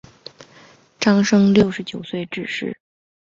[0.99, 2.75] 张升六十九岁致仕。